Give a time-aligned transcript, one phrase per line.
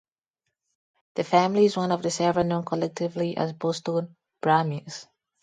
[1.13, 5.07] The family is one of several known collectively as Boston Brahmins.